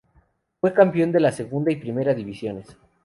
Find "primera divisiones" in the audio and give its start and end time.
1.75-2.67